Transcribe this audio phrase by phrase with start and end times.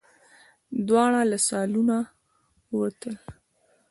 [0.87, 1.97] دواړه له سالونه
[2.75, 3.15] ووتل.